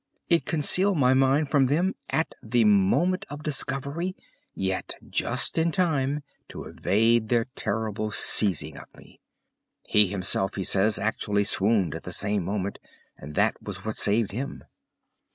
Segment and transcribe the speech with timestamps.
[0.29, 4.15] It concealed my mind from them at the moment of discovery,
[4.55, 9.19] yet just in time to evade their terrible seizing of me.
[9.85, 12.79] He himself, he says, actually swooned at the same moment,
[13.15, 14.63] and that was what saved him.